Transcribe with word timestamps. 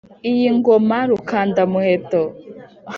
iyi 0.31 0.47
ngoma 0.57 0.97
rukanda-muheto. 1.11 2.21